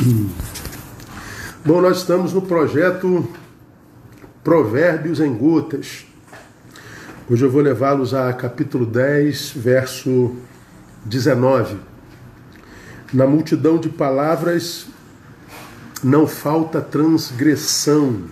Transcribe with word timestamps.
Bom, 1.64 1.80
nós 1.80 1.98
estamos 1.98 2.32
no 2.32 2.42
projeto 2.42 3.28
Provérbios 4.42 5.20
em 5.20 5.32
Gotas. 5.34 6.06
Hoje 7.28 7.44
eu 7.44 7.50
vou 7.50 7.60
levá-los 7.60 8.14
a 8.14 8.32
capítulo 8.32 8.86
10, 8.86 9.52
verso 9.56 10.34
19. 11.04 11.76
Na 13.12 13.26
multidão 13.26 13.78
de 13.78 13.88
palavras 13.88 14.86
não 16.02 16.26
falta 16.26 16.80
transgressão, 16.80 18.22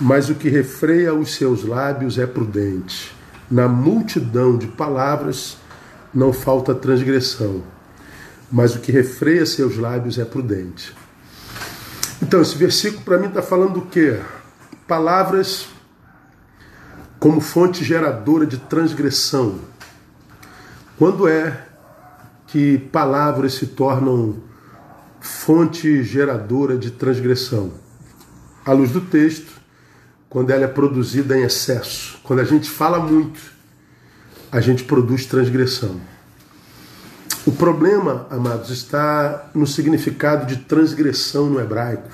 mas 0.00 0.30
o 0.30 0.34
que 0.34 0.48
refreia 0.48 1.12
os 1.12 1.34
seus 1.34 1.64
lábios 1.64 2.18
é 2.18 2.26
prudente. 2.26 3.14
Na 3.50 3.68
multidão 3.68 4.56
de 4.56 4.66
palavras 4.66 5.58
não 6.14 6.32
falta 6.32 6.74
transgressão, 6.74 7.62
mas 8.50 8.74
o 8.74 8.80
que 8.80 8.90
refreia 8.90 9.44
seus 9.44 9.76
lábios 9.76 10.18
é 10.18 10.24
prudente. 10.24 10.94
Então, 12.22 12.40
esse 12.40 12.56
versículo 12.56 13.02
para 13.02 13.18
mim 13.18 13.28
está 13.28 13.42
falando 13.42 13.74
do 13.74 13.82
quê? 13.82 14.20
Palavras 14.86 15.68
como 17.18 17.40
fonte 17.40 17.84
geradora 17.84 18.46
de 18.46 18.56
transgressão. 18.56 19.60
Quando 20.98 21.28
é 21.28 21.66
que 22.46 22.78
palavras 22.78 23.54
se 23.54 23.66
tornam 23.66 24.42
fonte 25.20 26.02
geradora 26.02 26.76
de 26.76 26.90
transgressão? 26.90 27.72
À 28.64 28.72
luz 28.72 28.90
do 28.90 29.00
texto, 29.00 29.52
quando 30.28 30.50
ela 30.50 30.64
é 30.64 30.68
produzida 30.68 31.38
em 31.38 31.42
excesso. 31.42 32.18
Quando 32.22 32.40
a 32.40 32.44
gente 32.44 32.68
fala 32.68 32.98
muito, 32.98 33.40
a 34.50 34.60
gente 34.60 34.84
produz 34.84 35.24
transgressão. 35.26 36.00
O 37.48 37.52
problema, 37.52 38.26
amados, 38.28 38.68
está 38.68 39.46
no 39.54 39.66
significado 39.66 40.44
de 40.44 40.58
transgressão 40.58 41.46
no 41.46 41.58
hebraico. 41.58 42.10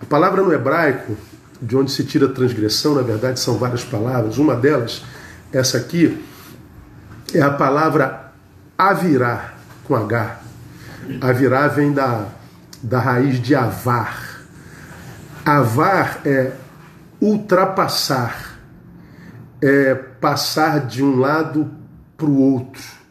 A 0.00 0.06
palavra 0.06 0.40
no 0.40 0.54
hebraico, 0.54 1.18
de 1.60 1.76
onde 1.76 1.92
se 1.92 2.02
tira 2.02 2.28
transgressão, 2.28 2.94
na 2.94 3.02
verdade 3.02 3.38
são 3.38 3.58
várias 3.58 3.84
palavras. 3.84 4.38
Uma 4.38 4.56
delas, 4.56 5.04
essa 5.52 5.76
aqui, 5.76 6.18
é 7.34 7.42
a 7.42 7.50
palavra 7.50 8.32
avirá, 8.78 9.52
com 9.84 9.94
H. 9.94 10.40
Avirá 11.20 11.68
vem 11.68 11.92
da, 11.92 12.28
da 12.82 13.00
raiz 13.00 13.42
de 13.42 13.54
avar. 13.54 14.40
Avar 15.44 16.22
é 16.24 16.52
ultrapassar, 17.20 18.58
é 19.60 19.94
passar 19.94 20.86
de 20.86 21.04
um 21.04 21.20
lado 21.20 21.70
para 22.16 22.24
o 22.24 22.40
outro 22.40 23.03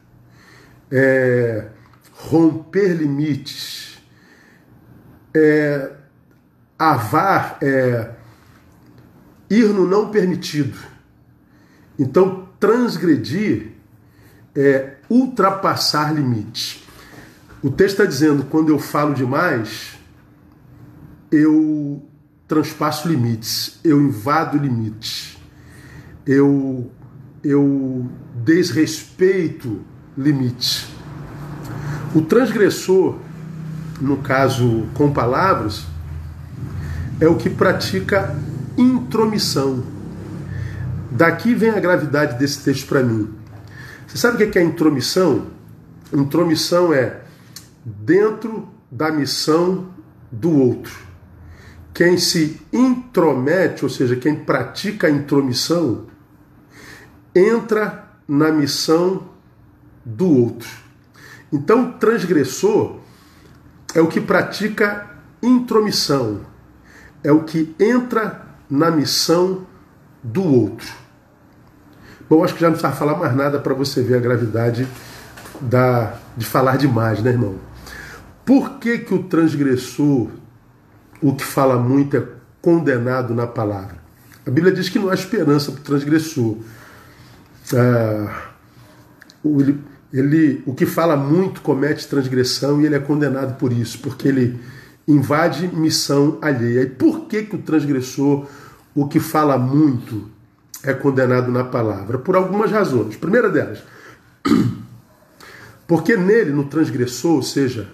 é, 0.95 1.69
romper 2.11 2.93
limites, 2.93 3.97
é, 5.35 5.91
avar 6.77 7.57
é 7.63 8.11
ir 9.49 9.69
no 9.69 9.87
não 9.87 10.11
permitido. 10.11 10.77
Então, 11.97 12.47
transgredir 12.59 13.71
é 14.55 14.97
ultrapassar 15.09 16.13
limites. 16.13 16.83
O 17.63 17.71
texto 17.71 18.01
está 18.01 18.05
dizendo: 18.05 18.45
quando 18.45 18.69
eu 18.69 18.77
falo 18.77 19.15
demais, 19.15 19.97
eu 21.31 22.07
transpasso 22.47 23.07
limites, 23.07 23.79
eu 23.83 23.99
invado 23.99 24.59
limites, 24.59 25.39
eu, 26.27 26.91
eu 27.43 28.07
desrespeito 28.43 29.83
limites. 30.17 30.87
O 32.13 32.21
transgressor, 32.21 33.17
no 33.99 34.17
caso 34.17 34.85
com 34.93 35.11
palavras, 35.11 35.85
é 37.19 37.27
o 37.27 37.35
que 37.35 37.49
pratica 37.49 38.35
intromissão. 38.77 39.83
Daqui 41.09 41.53
vem 41.53 41.69
a 41.69 41.79
gravidade 41.79 42.37
desse 42.37 42.63
texto 42.63 42.87
para 42.87 43.03
mim. 43.03 43.33
Você 44.07 44.17
sabe 44.17 44.43
o 44.43 44.51
que 44.51 44.59
é 44.59 44.63
intromissão? 44.63 45.47
Intromissão 46.11 46.93
é 46.93 47.21
dentro 47.83 48.67
da 48.91 49.11
missão 49.11 49.87
do 50.31 50.51
outro. 50.51 50.93
Quem 51.93 52.17
se 52.17 52.59
intromete, 52.71 53.83
ou 53.83 53.89
seja, 53.89 54.15
quem 54.15 54.35
pratica 54.35 55.07
a 55.07 55.11
intromissão, 55.11 56.05
entra 57.35 58.07
na 58.27 58.51
missão 58.51 59.32
do 60.05 60.27
outro. 60.27 60.69
Então, 61.51 61.91
transgressor 61.91 62.99
é 63.93 64.01
o 64.01 64.07
que 64.07 64.19
pratica 64.19 65.07
intromissão, 65.41 66.41
é 67.23 67.31
o 67.31 67.43
que 67.43 67.75
entra 67.79 68.41
na 68.69 68.89
missão 68.89 69.65
do 70.23 70.43
outro. 70.43 70.91
Bom, 72.29 72.43
acho 72.43 72.55
que 72.55 72.61
já 72.61 72.67
não 72.67 72.77
precisa 72.77 72.93
falar 72.93 73.17
mais 73.17 73.35
nada 73.35 73.59
para 73.59 73.73
você 73.73 74.01
ver 74.01 74.15
a 74.15 74.19
gravidade 74.19 74.87
da, 75.61 76.15
de 76.35 76.45
falar 76.45 76.77
demais, 76.77 77.21
né, 77.21 77.31
irmão? 77.31 77.55
Por 78.45 78.79
que, 78.79 78.99
que 78.99 79.13
o 79.13 79.23
transgressor, 79.23 80.29
o 81.21 81.35
que 81.35 81.43
fala 81.43 81.77
muito, 81.77 82.17
é 82.17 82.23
condenado 82.61 83.33
na 83.33 83.45
palavra? 83.45 83.97
A 84.45 84.49
Bíblia 84.49 84.73
diz 84.73 84.89
que 84.89 84.99
não 84.99 85.09
há 85.09 85.13
esperança 85.13 85.71
para 85.71 85.81
o 85.81 85.83
transgressor. 85.83 86.57
Ah, 87.73 88.51
ele, 90.13 90.61
o 90.67 90.75
que 90.75 90.85
fala 90.85 91.17
muito 91.17 91.61
comete 91.61 92.07
transgressão 92.07 92.79
e 92.79 92.85
ele 92.85 92.93
é 92.93 92.99
condenado 92.99 93.57
por 93.57 93.73
isso, 93.73 93.97
porque 93.97 94.27
ele 94.27 94.59
invade 95.07 95.67
missão 95.67 96.37
alheia. 96.39 96.81
E 96.81 96.85
por 96.85 97.21
que, 97.21 97.41
que 97.43 97.55
o 97.55 97.61
transgressor, 97.63 98.45
o 98.93 99.07
que 99.07 99.19
fala 99.19 99.57
muito, 99.57 100.29
é 100.83 100.93
condenado 100.93 101.51
na 101.51 101.63
palavra? 101.63 102.19
Por 102.19 102.35
algumas 102.35 102.69
razões. 102.69 103.15
Primeira 103.15 103.49
delas, 103.49 103.83
porque 105.87 106.15
nele, 106.15 106.51
no 106.51 106.65
transgressor, 106.65 107.37
ou 107.37 107.43
seja, 107.43 107.89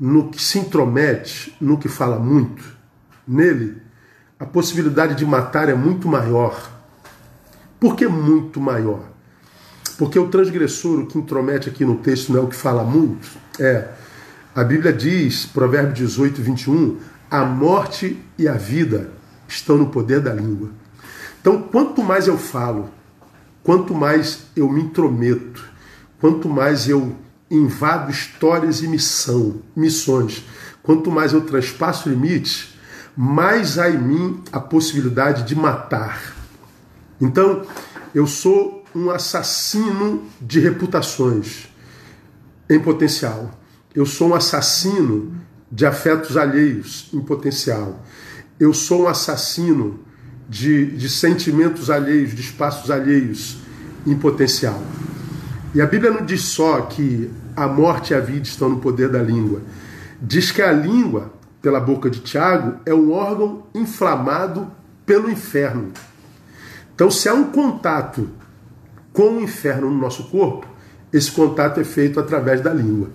no 0.00 0.30
que 0.30 0.42
se 0.42 0.58
intromete, 0.58 1.54
no 1.60 1.76
que 1.76 1.88
fala 1.88 2.18
muito, 2.18 2.64
nele, 3.28 3.76
a 4.40 4.46
possibilidade 4.46 5.14
de 5.14 5.26
matar 5.26 5.68
é 5.68 5.74
muito 5.74 6.08
maior. 6.08 6.70
Por 7.78 7.94
que 7.94 8.08
muito 8.08 8.58
maior? 8.58 9.12
Porque 9.98 10.18
o 10.18 10.28
transgressor, 10.28 11.00
o 11.00 11.06
que 11.06 11.18
intromete 11.18 11.68
aqui 11.68 11.84
no 11.84 11.96
texto, 11.96 12.32
não 12.32 12.40
é 12.40 12.42
o 12.42 12.48
que 12.48 12.56
fala 12.56 12.84
muito, 12.84 13.28
é. 13.58 13.88
A 14.54 14.62
Bíblia 14.62 14.92
diz, 14.92 15.46
Provérbio 15.46 15.94
18, 15.94 16.42
21, 16.42 16.98
a 17.30 17.44
morte 17.44 18.20
e 18.38 18.46
a 18.46 18.52
vida 18.52 19.10
estão 19.48 19.78
no 19.78 19.86
poder 19.86 20.20
da 20.20 20.34
língua. 20.34 20.70
Então, 21.40 21.62
quanto 21.62 22.02
mais 22.02 22.28
eu 22.28 22.36
falo, 22.36 22.90
quanto 23.62 23.94
mais 23.94 24.44
eu 24.54 24.70
me 24.70 24.82
intrometo, 24.82 25.64
quanto 26.20 26.48
mais 26.48 26.88
eu 26.88 27.16
invado 27.50 28.10
histórias 28.10 28.82
e 28.82 28.88
missão, 28.88 29.62
missões, 29.74 30.44
quanto 30.82 31.10
mais 31.10 31.32
eu 31.32 31.40
transpasso 31.42 32.08
limites, 32.08 32.74
mais 33.16 33.78
há 33.78 33.90
em 33.90 33.98
mim 33.98 34.42
a 34.52 34.60
possibilidade 34.60 35.44
de 35.44 35.54
matar. 35.54 36.34
Então, 37.20 37.62
eu 38.14 38.26
sou 38.26 38.81
um 38.94 39.10
assassino 39.10 40.24
de 40.40 40.60
reputações 40.60 41.68
em 42.68 42.78
potencial. 42.78 43.50
Eu 43.94 44.06
sou 44.06 44.30
um 44.30 44.34
assassino 44.34 45.34
de 45.70 45.86
afetos 45.86 46.36
alheios 46.36 47.08
em 47.12 47.20
potencial. 47.20 48.04
Eu 48.58 48.72
sou 48.72 49.04
um 49.04 49.08
assassino 49.08 50.00
de, 50.48 50.86
de 50.86 51.08
sentimentos 51.08 51.90
alheios, 51.90 52.34
de 52.34 52.40
espaços 52.40 52.90
alheios 52.90 53.58
em 54.06 54.16
potencial. 54.16 54.82
E 55.74 55.80
a 55.80 55.86
Bíblia 55.86 56.10
não 56.10 56.24
diz 56.24 56.42
só 56.42 56.82
que 56.82 57.30
a 57.56 57.66
morte 57.66 58.12
e 58.12 58.14
a 58.14 58.20
vida 58.20 58.42
estão 58.42 58.68
no 58.68 58.78
poder 58.78 59.08
da 59.08 59.22
língua. 59.22 59.62
Diz 60.20 60.50
que 60.50 60.60
a 60.60 60.72
língua, 60.72 61.32
pela 61.60 61.80
boca 61.80 62.10
de 62.10 62.20
Tiago, 62.20 62.78
é 62.84 62.92
um 62.92 63.10
órgão 63.12 63.64
inflamado 63.74 64.70
pelo 65.06 65.30
inferno. 65.30 65.92
Então, 66.94 67.10
se 67.10 67.28
há 67.28 67.34
um 67.34 67.44
contato 67.44 68.28
com 69.12 69.38
o 69.38 69.40
inferno 69.40 69.90
no 69.90 69.98
nosso 69.98 70.24
corpo, 70.24 70.66
esse 71.12 71.30
contato 71.30 71.78
é 71.80 71.84
feito 71.84 72.18
através 72.18 72.60
da 72.60 72.72
língua. 72.72 73.10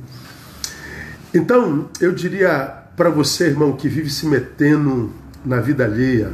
Então, 1.34 1.90
eu 2.00 2.14
diria 2.14 2.84
para 2.96 3.10
você, 3.10 3.46
irmão, 3.46 3.74
que 3.74 3.90
vive 3.90 4.10
se 4.10 4.26
metendo 4.26 5.12
na 5.46 5.60
vida 5.60 5.86
alheia, 5.86 6.34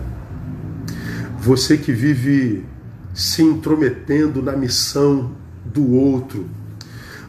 você 1.40 1.78
que 1.78 1.92
vive 1.92 2.66
se 3.14 3.42
intrometendo 3.42 4.42
na 4.42 4.54
missão 4.54 5.32
do 5.66 5.92
outro, 5.92 6.50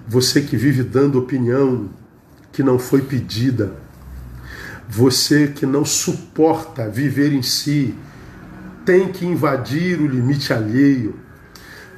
você 0.07 0.41
que 0.41 0.57
vive 0.57 0.83
dando 0.83 1.19
opinião 1.19 1.89
que 2.53 2.63
não 2.63 2.79
foi 2.79 3.03
pedida, 3.03 3.73
você 4.89 5.49
que 5.49 5.67
não 5.67 5.85
suporta 5.85 6.89
viver 6.89 7.33
em 7.33 7.43
si, 7.43 7.95
tem 8.85 9.09
que 9.11 9.27
invadir 9.27 10.01
o 10.01 10.07
limite 10.07 10.53
alheio, 10.53 11.17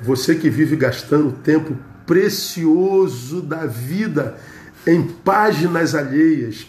você 0.02 0.34
que 0.34 0.50
vive 0.50 0.76
gastando 0.76 1.32
tempo 1.32 1.76
precioso 2.06 3.42
da 3.42 3.66
vida 3.66 4.38
em 4.86 5.02
páginas 5.02 5.94
alheias, 5.94 6.66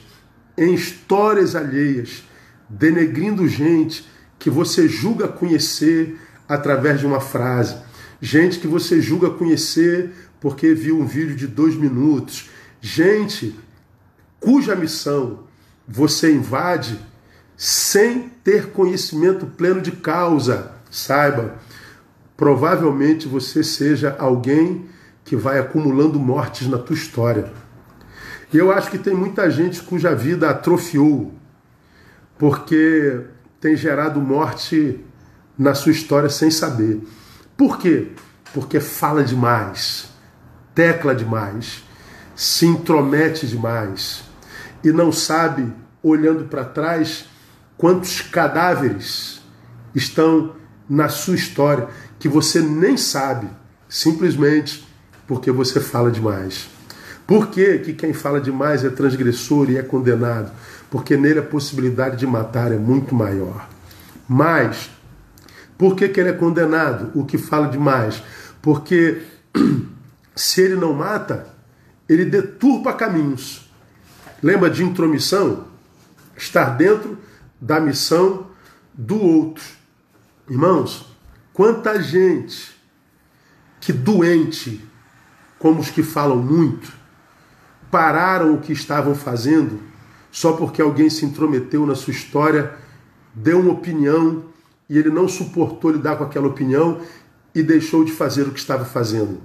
em 0.58 0.74
histórias 0.74 1.56
alheias, 1.56 2.24
denegrindo 2.68 3.48
gente 3.48 4.08
que 4.40 4.50
você 4.50 4.88
julga 4.88 5.28
conhecer 5.28 6.20
através 6.48 7.00
de 7.00 7.06
uma 7.06 7.20
frase, 7.20 7.78
gente 8.22 8.60
que 8.60 8.68
você 8.68 9.02
julga 9.02 9.30
conhecer 9.30 10.12
porque 10.40 10.74
viu 10.74 11.00
um 11.00 11.06
vídeo 11.06 11.36
de 11.36 11.48
dois 11.48 11.76
minutos, 11.76 12.50
gente 12.82 13.56
cuja 14.40 14.76
missão 14.76 15.46
você 15.88 16.32
invade 16.32 17.00
sem 17.56 18.30
ter 18.44 18.68
conhecimento 18.68 19.46
pleno 19.46 19.82
de 19.82 19.92
causa. 19.92 20.72
Saiba, 20.92 21.56
provavelmente 22.38 23.28
você 23.28 23.64
seja 23.64 24.16
alguém 24.20 24.86
que 25.26 25.36
vai 25.36 25.58
acumulando 25.58 26.20
mortes 26.20 26.68
na 26.68 26.78
tua 26.78 26.96
história. 26.96 27.52
E 28.54 28.58
eu 28.58 28.72
acho 28.72 28.90
que 28.92 29.00
tem 29.00 29.14
muita 29.14 29.50
gente 29.50 29.82
cuja 29.82 30.16
vida 30.16 30.50
atrofiou, 30.50 31.34
porque 32.38 33.22
tem 33.60 33.76
gerado 33.76 34.22
morte 34.22 35.04
na 35.58 35.74
sua 35.74 35.92
história 35.92 36.30
sem 36.30 36.52
saber. 36.52 37.02
Por 37.58 37.80
quê? 37.80 38.12
Porque 38.54 38.80
fala 38.80 39.24
demais, 39.24 40.10
tecla 40.74 41.14
demais, 41.14 41.84
se 42.36 42.68
intromete 42.68 43.48
demais 43.48 44.24
e 44.84 44.92
não 44.92 45.12
sabe, 45.12 45.74
olhando 46.04 46.46
para 46.46 46.64
trás, 46.64 47.26
quantos 47.76 48.22
cadáveres 48.22 49.42
estão 49.94 50.56
na 50.90 51.10
sua 51.10 51.36
história 51.36 51.90
que 52.20 52.28
você 52.28 52.62
nem 52.62 52.98
sabe, 52.98 53.48
simplesmente 53.88 54.88
porque 55.28 55.52
você 55.52 55.80
fala 55.80 56.10
demais. 56.10 56.70
Por 57.26 57.48
que, 57.48 57.80
que 57.80 57.94
quem 57.94 58.14
fala 58.14 58.40
demais 58.40 58.86
é 58.86 58.90
transgressor 58.90 59.70
e 59.70 59.78
é 59.78 59.84
condenado? 59.84 60.52
Porque 60.90 61.18
nele 61.18 61.40
a 61.40 61.44
possibilidade 61.44 62.16
de 62.16 62.26
matar 62.26 62.72
é 62.72 62.78
muito 62.78 63.14
maior. 63.14 63.68
Mas, 64.28 64.90
por 65.78 65.96
que, 65.96 66.08
que 66.08 66.20
ele 66.20 66.30
é 66.30 66.34
condenado? 66.34 67.12
O 67.14 67.26
que 67.26 67.38
fala 67.38 67.68
demais? 67.68 68.24
Porque 68.62 69.22
se 70.36 70.62
ele 70.62 70.76
não 70.76 70.94
mata, 70.94 71.48
ele 72.08 72.24
deturpa 72.24 72.94
caminhos. 72.94 73.70
Lembra 74.42 74.70
de 74.70 74.84
intromissão? 74.84 75.66
Estar 76.38 76.78
dentro 76.78 77.18
da 77.60 77.80
missão 77.80 78.48
do 78.94 79.22
outro. 79.22 79.64
Irmãos, 80.50 81.06
quanta 81.58 82.00
gente 82.00 82.80
que 83.80 83.92
doente, 83.92 84.80
como 85.58 85.80
os 85.80 85.90
que 85.90 86.04
falam 86.04 86.38
muito, 86.38 86.94
pararam 87.90 88.54
o 88.54 88.62
que 88.62 88.72
estavam 88.72 89.16
fazendo 89.16 89.82
só 90.30 90.54
porque 90.54 90.84
alguém 90.84 91.10
se 91.10 91.26
intrometeu 91.26 91.84
na 91.88 91.96
sua 91.96 92.12
história, 92.12 92.76
deu 93.34 93.60
uma 93.60 93.72
opinião 93.72 94.46
e 94.88 95.00
ele 95.00 95.10
não 95.10 95.28
suportou 95.28 95.90
lidar 95.90 96.18
com 96.18 96.26
aquela 96.26 96.46
opinião 96.46 97.02
e 97.56 97.64
deixou 97.64 98.04
de 98.04 98.12
fazer 98.12 98.44
o 98.44 98.52
que 98.52 98.60
estava 98.60 98.86
fazendo. 98.86 99.42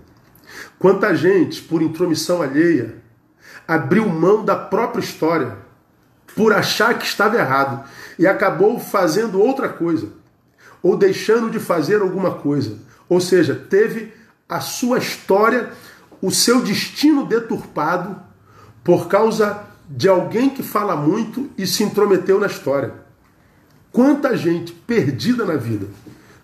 Quanta 0.79 1.15
gente, 1.15 1.63
por 1.63 1.81
intromissão 1.81 2.43
alheia, 2.43 2.97
abriu 3.67 4.07
mão 4.07 4.45
da 4.45 4.55
própria 4.55 5.01
história 5.01 5.57
por 6.37 6.53
achar 6.53 6.99
que 6.99 7.07
estava 7.07 7.39
errado 7.39 7.89
e 8.19 8.27
acabou 8.27 8.79
fazendo 8.79 9.41
outra 9.41 9.71
coisa 9.71 10.21
ou 10.83 10.97
deixando 10.97 11.51
de 11.51 11.59
fazer 11.59 12.01
alguma 12.01 12.33
coisa. 12.33 12.79
Ou 13.09 13.21
seja, 13.21 13.55
teve 13.55 14.13
a 14.49 14.61
sua 14.61 14.99
história, 14.99 15.71
o 16.21 16.31
seu 16.31 16.63
destino 16.63 17.27
deturpado 17.27 18.17
por 18.83 19.07
causa 19.07 19.65
de 19.89 20.09
alguém 20.09 20.51
que 20.51 20.63
fala 20.63 20.97
muito 20.97 21.51
e 21.57 21.67
se 21.67 21.83
intrometeu 21.83 22.41
na 22.41 22.47
história. 22.47 22.95
Quanta 23.93 24.37
gente 24.37 24.73
perdida 24.73 25.45
na 25.45 25.57
vida, 25.57 25.87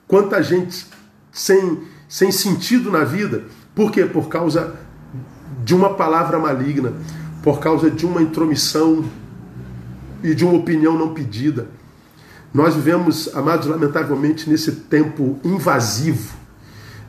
quanta 0.07 0.43
gente 0.43 0.87
sem, 1.33 1.83
sem 2.09 2.31
sentido 2.31 2.91
na 2.91 3.05
vida, 3.05 3.45
por 3.75 3.91
quê? 3.91 4.05
Por 4.05 4.29
causa 4.29 4.77
de 5.65 5.75
uma 5.75 5.95
palavra 5.95 6.39
maligna, 6.39 6.93
por 7.43 7.61
causa 7.61 7.91
de 7.91 8.05
uma 8.05 8.21
intromissão 8.21 9.05
e 10.23 10.35
de 10.35 10.45
uma 10.45 10.55
opinião 10.55 10.99
não 10.99 11.15
pedida. 11.15 11.69
Nós 12.53 12.75
vivemos, 12.75 13.35
amados, 13.35 13.67
lamentavelmente, 13.67 14.49
nesse 14.49 14.73
tempo 14.73 15.39
invasivo. 15.45 16.37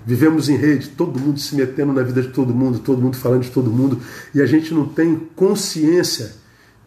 Vivemos 0.06 0.50
em 0.50 0.56
rede, 0.56 0.90
todo 0.90 1.20
mundo 1.20 1.40
se 1.40 1.56
metendo 1.56 1.94
na 1.94 2.02
vida 2.02 2.22
de 2.22 2.30
todo 2.30 2.54
mundo, 2.54 2.80
todo 2.80 3.02
mundo 3.02 3.16
falando 3.16 3.44
de 3.44 3.52
todo 3.52 3.70
mundo, 3.70 4.00
e 4.34 4.42
a 4.42 4.46
gente 4.46 4.74
não 4.74 4.86
tem 4.86 5.28
consciência 5.36 6.34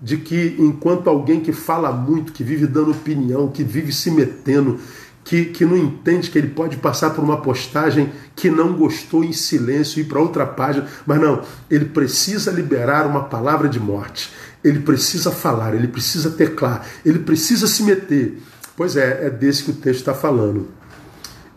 de 0.01 0.17
que 0.17 0.57
enquanto 0.59 1.09
alguém 1.09 1.41
que 1.41 1.53
fala 1.53 1.93
muito, 1.93 2.33
que 2.33 2.43
vive 2.43 2.67
dando 2.67 2.91
opinião, 2.91 3.49
que 3.49 3.63
vive 3.63 3.93
se 3.93 4.11
metendo, 4.11 4.79
que, 5.25 5.45
que 5.45 5.65
não 5.65 5.77
entende 5.77 6.31
que 6.31 6.39
ele 6.39 6.49
pode 6.49 6.77
passar 6.79 7.11
por 7.11 7.23
uma 7.23 7.41
postagem 7.41 8.11
que 8.35 8.51
não 8.51 8.73
gostou 8.73 9.23
em 9.23 9.33
silêncio 9.33 10.01
e 10.01 10.03
ir 10.03 10.07
para 10.07 10.21
outra 10.21 10.45
página, 10.45 10.87
mas 11.07 11.21
não, 11.21 11.43
ele 11.71 11.85
precisa 11.85 12.51
liberar 12.51 13.07
uma 13.07 13.25
palavra 13.25 13.69
de 13.69 13.79
morte, 13.79 14.31
ele 14.65 14.81
precisa 14.81 15.31
falar, 15.31 15.75
ele 15.75 15.89
precisa 15.89 16.31
teclar, 16.31 16.87
ele 17.05 17.21
precisa 17.21 17.67
se 17.67 17.83
meter. 17.83 18.41
Pois 18.77 18.97
é, 18.97 19.27
é 19.27 19.31
desse 19.31 19.65
que 19.65 19.71
o 19.71 19.75
texto 19.75 20.01
está 20.01 20.15
falando 20.15 20.69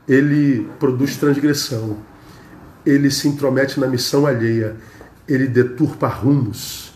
ele 0.08 0.68
produz 0.80 1.18
transgressão, 1.18 1.98
ele 2.86 3.10
se 3.10 3.28
intromete 3.28 3.80
na 3.80 3.88
missão 3.88 4.26
alheia, 4.26 4.78
ele 5.28 5.48
deturpa 5.48 6.08
rumos, 6.08 6.94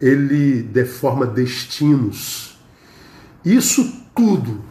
ele 0.00 0.62
deforma 0.62 1.26
destinos. 1.26 2.56
Isso 3.44 4.04
tudo 4.14 4.64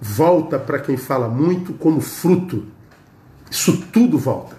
volta 0.00 0.58
para 0.58 0.78
quem 0.78 0.96
fala 0.96 1.28
muito 1.28 1.74
como 1.74 2.00
fruto. 2.00 2.64
Isso 3.50 3.86
tudo 3.92 4.18
volta. 4.18 4.56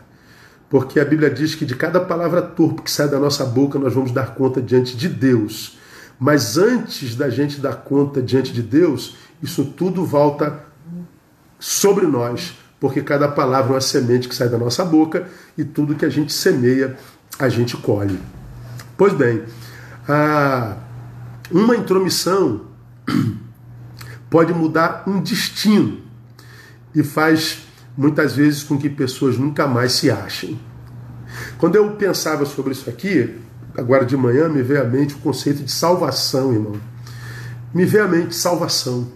Porque 0.70 1.00
a 1.00 1.06
Bíblia 1.06 1.30
diz 1.30 1.56
que 1.56 1.66
de 1.66 1.76
cada 1.76 2.00
palavra 2.00 2.42
turpa 2.42 2.82
que 2.82 2.92
sai 2.92 3.08
da 3.08 3.20
nossa 3.20 3.46
boca 3.46 3.80
nós 3.80 3.94
vamos 3.94 4.12
dar 4.12 4.36
conta 4.36 4.62
diante 4.62 4.98
de 4.98 5.08
Deus. 5.08 5.78
Mas 6.20 6.58
antes 6.58 7.16
da 7.16 7.30
gente 7.30 7.62
dar 7.62 7.76
conta 7.76 8.22
diante 8.22 8.52
de 8.52 8.62
Deus, 8.62 9.16
isso 9.42 9.66
tudo 9.66 10.04
volta 10.04 10.64
sobre 11.60 12.06
nós, 12.06 12.58
porque 12.80 13.02
cada 13.02 13.28
palavra 13.28 13.72
é 13.72 13.76
uma 13.76 13.82
semente 13.82 14.28
que 14.28 14.36
sai 14.36 14.50
da 14.50 14.58
nossa 14.58 14.84
boca 14.84 15.28
e 15.58 15.64
tudo 15.64 15.96
que 15.96 16.06
a 16.06 16.10
gente 16.10 16.34
semeia, 16.34 16.98
a 17.40 17.50
gente 17.50 17.78
colhe. 17.78 18.20
Pois 18.98 19.14
bem, 19.14 19.44
uma 21.52 21.76
intromissão 21.76 22.66
pode 24.30 24.54
mudar 24.54 25.04
um 25.08 25.22
destino 25.22 26.02
e 26.96 27.04
faz 27.04 27.67
muitas 27.98 28.34
vezes 28.34 28.64
com 28.64 28.78
que 28.78 28.90
pessoas 28.90 29.38
nunca 29.38 29.66
mais 29.68 29.94
se 29.94 30.12
achem. 30.12 30.60
Quando 31.58 31.76
eu 31.76 31.92
pensava 31.92 32.46
sobre 32.46 32.72
isso 32.72 32.90
aqui, 32.90 33.36
agora 33.76 34.06
de 34.06 34.16
manhã, 34.16 34.48
me 34.48 34.62
veio 34.62 34.82
à 34.82 34.86
mente 34.86 35.16
o 35.16 35.20
conceito 35.20 35.64
de 35.64 35.72
salvação, 35.72 36.54
irmão. 36.54 36.80
Me 37.74 37.86
veio 37.86 38.04
à 38.04 38.08
mente 38.08 38.36
salvação. 38.36 39.08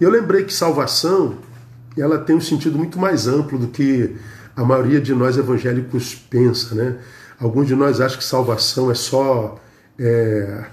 Eu 0.00 0.10
lembrei 0.10 0.44
que 0.44 0.52
salvação 0.52 1.38
ela 1.96 2.18
tem 2.18 2.36
um 2.36 2.40
sentido 2.40 2.76
muito 2.76 2.98
mais 2.98 3.26
amplo 3.28 3.58
do 3.58 3.68
que 3.68 4.16
a 4.56 4.64
maioria 4.64 5.00
de 5.00 5.14
nós 5.14 5.36
evangélicos 5.36 6.14
pensa, 6.14 6.74
né? 6.74 6.96
Alguns 7.38 7.66
de 7.66 7.74
nós 7.74 8.00
acham 8.00 8.18
que 8.18 8.24
salvação 8.24 8.90
é 8.90 8.94
só 8.94 9.60
é, 9.98 10.64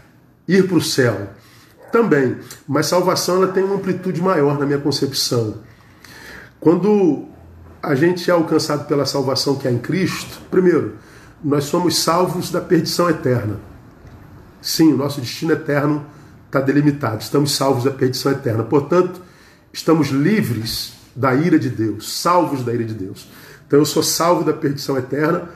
ir 0.47 0.67
para 0.67 0.77
o 0.77 0.81
céu. 0.81 1.29
Também, 1.91 2.37
mas 2.67 2.85
salvação 2.85 3.37
ela 3.37 3.47
tem 3.47 3.63
uma 3.63 3.75
amplitude 3.75 4.21
maior 4.21 4.57
na 4.57 4.65
minha 4.65 4.79
concepção. 4.79 5.55
Quando 6.61 7.25
a 7.81 7.95
gente 7.95 8.29
é 8.29 8.33
alcançado 8.33 8.85
pela 8.85 9.03
salvação 9.03 9.55
que 9.55 9.67
é 9.67 9.71
em 9.71 9.79
Cristo, 9.79 10.39
primeiro, 10.51 10.95
nós 11.43 11.63
somos 11.63 11.97
salvos 11.97 12.51
da 12.51 12.61
perdição 12.61 13.09
eterna. 13.09 13.59
Sim, 14.61 14.93
o 14.93 14.97
nosso 14.97 15.19
destino 15.19 15.53
eterno 15.53 16.05
está 16.45 16.61
delimitado. 16.61 17.19
Estamos 17.19 17.55
salvos 17.55 17.83
da 17.83 17.89
perdição 17.89 18.31
eterna. 18.31 18.63
Portanto, 18.63 19.19
estamos 19.73 20.09
livres 20.09 20.93
da 21.15 21.33
ira 21.33 21.57
de 21.57 21.67
Deus, 21.67 22.13
salvos 22.19 22.63
da 22.63 22.71
ira 22.71 22.85
de 22.85 22.93
Deus. 22.93 23.27
Então 23.65 23.79
eu 23.79 23.85
sou 23.85 24.03
salvo 24.03 24.43
da 24.43 24.53
perdição 24.53 24.95
eterna, 24.95 25.49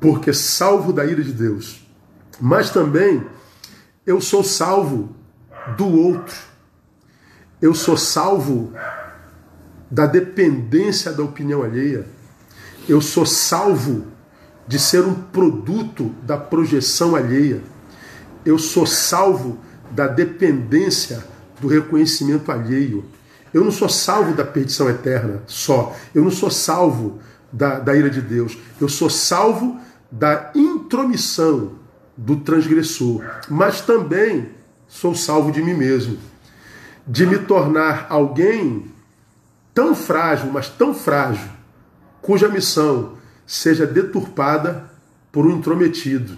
porque 0.00 0.32
salvo 0.32 0.92
da 0.92 1.04
ira 1.04 1.24
de 1.24 1.32
Deus. 1.32 1.84
Mas 2.40 2.70
também 2.70 3.26
eu 4.06 4.20
sou 4.20 4.44
salvo 4.44 5.08
do 5.76 5.88
outro. 5.88 6.36
Eu 7.60 7.74
sou 7.74 7.96
salvo 7.96 8.72
da 9.90 10.06
dependência 10.06 11.12
da 11.12 11.22
opinião 11.22 11.62
alheia. 11.62 12.06
Eu 12.88 13.00
sou 13.00 13.26
salvo 13.26 14.06
de 14.66 14.78
ser 14.78 15.04
um 15.04 15.14
produto 15.14 16.14
da 16.22 16.36
projeção 16.36 17.16
alheia. 17.16 17.60
Eu 18.44 18.58
sou 18.58 18.86
salvo 18.86 19.58
da 19.90 20.06
dependência 20.06 21.24
do 21.60 21.68
reconhecimento 21.68 22.52
alheio. 22.52 23.04
Eu 23.52 23.64
não 23.64 23.72
sou 23.72 23.88
salvo 23.88 24.32
da 24.32 24.44
perdição 24.44 24.88
eterna 24.88 25.42
só. 25.46 25.96
Eu 26.14 26.22
não 26.22 26.30
sou 26.30 26.50
salvo 26.50 27.18
da, 27.52 27.80
da 27.80 27.96
ira 27.96 28.08
de 28.08 28.20
Deus. 28.20 28.56
Eu 28.80 28.88
sou 28.88 29.10
salvo 29.10 29.78
da 30.10 30.52
intromissão 30.54 31.72
do 32.16 32.36
transgressor, 32.36 33.24
mas 33.48 33.80
também 33.80 34.50
sou 34.86 35.14
salvo 35.14 35.50
de 35.50 35.62
mim 35.62 35.74
mesmo, 35.74 36.18
de 37.06 37.24
me 37.26 37.38
tornar 37.38 38.06
alguém 38.10 38.89
tão 39.74 39.94
frágil, 39.94 40.50
mas 40.52 40.68
tão 40.68 40.94
frágil, 40.94 41.48
cuja 42.20 42.48
missão 42.48 43.14
seja 43.46 43.86
deturpada 43.86 44.84
por 45.32 45.46
um 45.46 45.56
intrometido, 45.56 46.36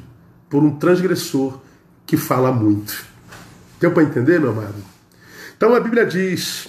por 0.49 0.63
um 0.63 0.77
transgressor 0.77 1.59
que 2.07 2.17
fala 2.17 2.53
muito. 2.53 3.05
Deu 3.81 3.91
para 3.91 4.03
entender, 4.03 4.41
meu 4.41 4.51
amado? 4.51 4.75
Então 5.57 5.75
a 5.75 5.81
Bíblia 5.81 6.07
diz: 6.07 6.69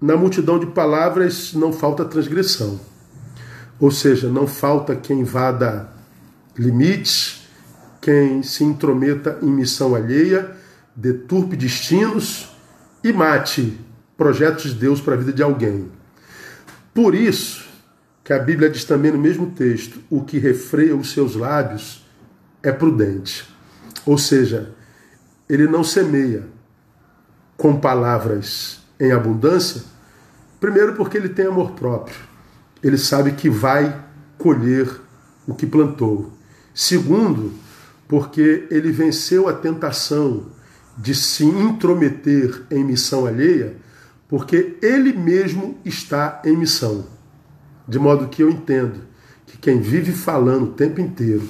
na 0.00 0.16
multidão 0.16 0.58
de 0.58 0.66
palavras 0.66 1.52
não 1.54 1.72
falta 1.72 2.04
transgressão. 2.04 2.80
Ou 3.80 3.90
seja, 3.90 4.28
não 4.28 4.46
falta 4.46 4.94
quem 4.94 5.20
invada 5.20 5.88
limites, 6.56 7.48
quem 8.00 8.42
se 8.42 8.62
intrometa 8.62 9.38
em 9.42 9.50
missão 9.50 9.94
alheia, 9.94 10.56
deturpe 10.94 11.56
destinos 11.56 12.50
e 13.02 13.12
mate 13.12 13.78
projetos 14.16 14.72
de 14.72 14.74
Deus 14.74 15.00
para 15.00 15.14
a 15.14 15.16
vida 15.16 15.32
de 15.32 15.42
alguém. 15.42 15.90
Por 16.94 17.14
isso 17.14 17.66
que 18.22 18.32
a 18.32 18.38
Bíblia 18.38 18.70
diz 18.70 18.84
também 18.84 19.10
no 19.10 19.18
mesmo 19.18 19.50
texto: 19.50 19.98
o 20.08 20.22
que 20.24 20.38
refreia 20.38 20.96
os 20.96 21.12
seus 21.12 21.34
lábios 21.34 22.06
é 22.62 22.72
prudente. 22.72 23.46
Ou 24.06 24.16
seja, 24.16 24.72
ele 25.48 25.66
não 25.66 25.82
semeia 25.82 26.44
com 27.56 27.78
palavras 27.78 28.80
em 28.98 29.12
abundância, 29.12 29.82
primeiro 30.60 30.94
porque 30.94 31.16
ele 31.16 31.28
tem 31.28 31.46
amor 31.46 31.72
próprio. 31.72 32.16
Ele 32.82 32.96
sabe 32.96 33.32
que 33.32 33.50
vai 33.50 34.04
colher 34.38 34.88
o 35.46 35.54
que 35.54 35.66
plantou. 35.66 36.32
Segundo, 36.74 37.52
porque 38.08 38.66
ele 38.70 38.92
venceu 38.92 39.48
a 39.48 39.52
tentação 39.52 40.46
de 40.96 41.14
se 41.14 41.44
intrometer 41.44 42.62
em 42.70 42.84
missão 42.84 43.26
alheia, 43.26 43.76
porque 44.34 44.78
ele 44.82 45.12
mesmo 45.12 45.78
está 45.84 46.42
em 46.44 46.56
missão. 46.56 47.06
De 47.86 48.00
modo 48.00 48.26
que 48.26 48.42
eu 48.42 48.50
entendo 48.50 49.02
que 49.46 49.56
quem 49.56 49.80
vive 49.80 50.10
falando 50.10 50.64
o 50.64 50.72
tempo 50.72 51.00
inteiro, 51.00 51.48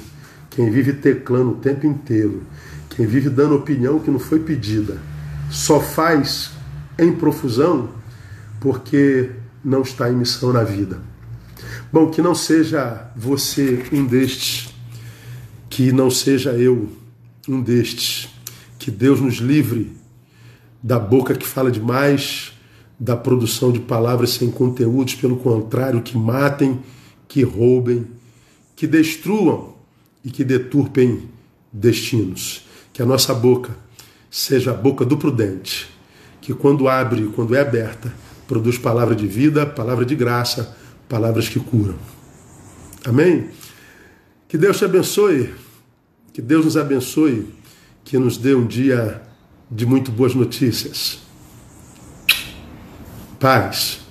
quem 0.50 0.70
vive 0.70 0.92
teclando 0.92 1.52
o 1.52 1.54
tempo 1.54 1.86
inteiro, 1.86 2.42
quem 2.90 3.06
vive 3.06 3.30
dando 3.30 3.54
opinião 3.54 3.98
que 3.98 4.10
não 4.10 4.18
foi 4.18 4.40
pedida, 4.40 4.98
só 5.50 5.80
faz 5.80 6.50
em 6.98 7.10
profusão 7.10 7.88
porque 8.60 9.30
não 9.64 9.80
está 9.80 10.10
em 10.10 10.16
missão 10.16 10.52
na 10.52 10.62
vida. 10.62 11.00
Bom, 11.90 12.10
que 12.10 12.20
não 12.20 12.34
seja 12.34 13.10
você 13.16 13.82
um 13.92 14.04
destes, 14.04 14.74
que 15.70 15.90
não 15.90 16.10
seja 16.10 16.50
eu 16.50 16.92
um 17.48 17.62
destes, 17.62 18.28
que 18.78 18.90
Deus 18.90 19.22
nos 19.22 19.36
livre 19.36 19.96
da 20.82 20.98
boca 20.98 21.34
que 21.34 21.46
fala 21.46 21.70
demais, 21.70 22.53
da 22.98 23.16
produção 23.16 23.72
de 23.72 23.80
palavras 23.80 24.30
sem 24.30 24.50
conteúdos, 24.50 25.14
pelo 25.14 25.36
contrário, 25.36 26.02
que 26.02 26.16
matem, 26.16 26.80
que 27.26 27.42
roubem, 27.42 28.06
que 28.76 28.86
destruam 28.86 29.74
e 30.24 30.30
que 30.30 30.44
deturpem 30.44 31.28
destinos. 31.72 32.64
Que 32.92 33.02
a 33.02 33.06
nossa 33.06 33.34
boca 33.34 33.76
seja 34.30 34.70
a 34.70 34.74
boca 34.74 35.04
do 35.04 35.16
prudente, 35.16 35.88
que 36.40 36.54
quando 36.54 36.88
abre, 36.88 37.26
quando 37.34 37.54
é 37.54 37.60
aberta, 37.60 38.12
produz 38.46 38.78
palavra 38.78 39.14
de 39.14 39.26
vida, 39.26 39.66
palavra 39.66 40.04
de 40.04 40.14
graça, 40.14 40.76
palavras 41.08 41.48
que 41.48 41.58
curam. 41.58 41.96
Amém? 43.04 43.48
Que 44.48 44.56
Deus 44.56 44.78
te 44.78 44.84
abençoe, 44.84 45.52
que 46.32 46.40
Deus 46.40 46.64
nos 46.64 46.76
abençoe, 46.76 47.48
que 48.04 48.18
nos 48.18 48.36
dê 48.36 48.54
um 48.54 48.66
dia 48.66 49.22
de 49.70 49.84
muito 49.84 50.12
boas 50.12 50.34
notícias. 50.34 51.23
Paz. 53.44 54.03